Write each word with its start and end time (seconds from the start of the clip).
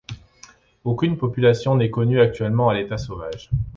Aucune 0.83 1.15
population 1.15 1.75
n'est 1.75 1.91
connue 1.91 2.21
actuellement 2.21 2.69
à 2.69 2.73
l'état 2.73 2.97
sauvage. 2.97 3.51